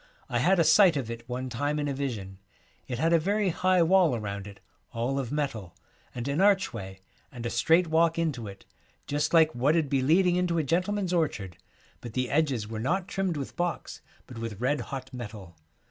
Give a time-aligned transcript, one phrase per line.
[0.29, 2.39] I had a sight of it one time in a vision.
[2.87, 4.59] It had a very high wall around it,
[4.93, 5.75] all of metal,
[6.15, 8.65] and an archway, and a straight walk into it,
[9.05, 11.55] just like what 'ud be leading into a gentleman's orchard,
[11.99, 15.55] but the edges were not trimmed with box, but with red hot metal.